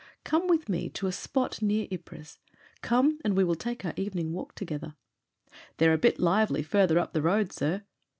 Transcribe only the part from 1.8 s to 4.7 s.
Ypres; come, and we will take our evening walk